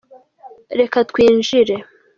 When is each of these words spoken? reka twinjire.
reka 0.79 0.97
twinjire. 1.09 1.75